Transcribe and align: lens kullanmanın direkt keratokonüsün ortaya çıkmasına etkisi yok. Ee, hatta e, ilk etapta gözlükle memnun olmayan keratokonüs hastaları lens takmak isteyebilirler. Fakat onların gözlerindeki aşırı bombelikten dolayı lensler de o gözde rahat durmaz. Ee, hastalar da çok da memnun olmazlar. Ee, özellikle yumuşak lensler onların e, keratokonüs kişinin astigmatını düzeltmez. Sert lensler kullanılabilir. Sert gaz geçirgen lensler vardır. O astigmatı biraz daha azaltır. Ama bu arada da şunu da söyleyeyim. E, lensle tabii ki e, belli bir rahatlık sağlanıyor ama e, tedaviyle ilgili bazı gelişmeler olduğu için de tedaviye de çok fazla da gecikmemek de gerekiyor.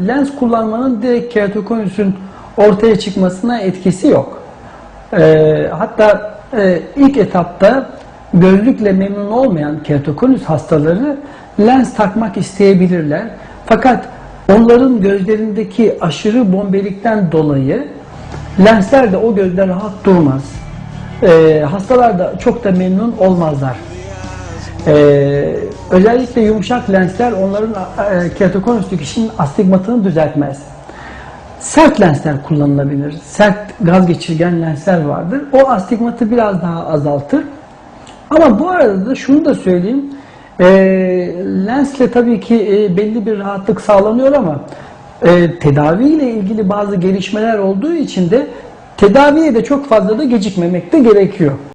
lens 0.00 0.34
kullanmanın 0.38 1.02
direkt 1.02 1.34
keratokonüsün 1.34 2.14
ortaya 2.56 2.98
çıkmasına 2.98 3.60
etkisi 3.60 4.08
yok. 4.08 4.42
Ee, 5.12 5.70
hatta 5.70 6.38
e, 6.56 6.80
ilk 6.96 7.16
etapta 7.16 7.90
gözlükle 8.34 8.92
memnun 8.92 9.30
olmayan 9.30 9.82
keratokonüs 9.82 10.42
hastaları 10.42 11.16
lens 11.60 11.94
takmak 11.94 12.36
isteyebilirler. 12.36 13.22
Fakat 13.66 14.04
onların 14.52 15.00
gözlerindeki 15.00 15.96
aşırı 16.00 16.52
bombelikten 16.52 17.32
dolayı 17.32 17.88
lensler 18.64 19.12
de 19.12 19.16
o 19.16 19.34
gözde 19.34 19.68
rahat 19.68 20.04
durmaz. 20.04 20.42
Ee, 21.22 21.64
hastalar 21.70 22.18
da 22.18 22.38
çok 22.38 22.64
da 22.64 22.70
memnun 22.70 23.14
olmazlar. 23.18 23.76
Ee, 24.86 25.56
özellikle 25.90 26.40
yumuşak 26.40 26.90
lensler 26.90 27.32
onların 27.32 27.70
e, 27.70 28.34
keratokonüs 28.34 28.88
kişinin 28.88 29.30
astigmatını 29.38 30.04
düzeltmez. 30.04 30.62
Sert 31.60 32.00
lensler 32.00 32.42
kullanılabilir. 32.42 33.14
Sert 33.24 33.58
gaz 33.80 34.06
geçirgen 34.06 34.62
lensler 34.62 35.04
vardır. 35.04 35.42
O 35.52 35.68
astigmatı 35.68 36.30
biraz 36.30 36.62
daha 36.62 36.86
azaltır. 36.86 37.44
Ama 38.30 38.58
bu 38.58 38.70
arada 38.70 39.06
da 39.06 39.14
şunu 39.14 39.44
da 39.44 39.54
söyleyeyim. 39.54 40.04
E, 40.60 40.66
lensle 41.66 42.10
tabii 42.10 42.40
ki 42.40 42.54
e, 42.54 42.96
belli 42.96 43.26
bir 43.26 43.38
rahatlık 43.38 43.80
sağlanıyor 43.80 44.32
ama 44.32 44.60
e, 45.22 45.58
tedaviyle 45.58 46.30
ilgili 46.30 46.68
bazı 46.68 46.96
gelişmeler 46.96 47.58
olduğu 47.58 47.92
için 47.92 48.30
de 48.30 48.46
tedaviye 48.96 49.54
de 49.54 49.64
çok 49.64 49.88
fazla 49.88 50.18
da 50.18 50.24
gecikmemek 50.24 50.92
de 50.92 50.98
gerekiyor. 50.98 51.52